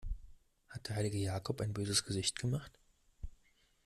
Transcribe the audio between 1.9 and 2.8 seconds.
Gesicht gemacht?